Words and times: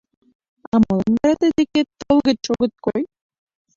—А 0.73 0.75
молан 0.83 1.13
вара 1.17 1.33
тый 1.39 1.51
декет 1.57 1.87
толгыч 2.01 2.43
огыт 2.53 2.73
кой? 2.85 3.01